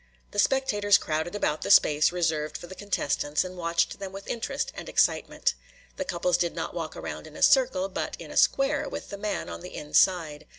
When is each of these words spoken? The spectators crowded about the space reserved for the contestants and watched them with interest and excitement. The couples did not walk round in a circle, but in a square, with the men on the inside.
The 0.31 0.39
spectators 0.39 0.97
crowded 0.97 1.35
about 1.35 1.61
the 1.61 1.69
space 1.69 2.11
reserved 2.11 2.57
for 2.57 2.65
the 2.65 2.73
contestants 2.73 3.43
and 3.43 3.55
watched 3.55 3.99
them 3.99 4.11
with 4.11 4.27
interest 4.27 4.71
and 4.75 4.89
excitement. 4.89 5.53
The 5.97 6.05
couples 6.05 6.37
did 6.37 6.55
not 6.55 6.73
walk 6.73 6.95
round 6.95 7.27
in 7.27 7.35
a 7.37 7.43
circle, 7.43 7.87
but 7.87 8.15
in 8.19 8.31
a 8.31 8.35
square, 8.37 8.89
with 8.89 9.11
the 9.11 9.17
men 9.19 9.47
on 9.47 9.61
the 9.61 9.75
inside. 9.75 10.47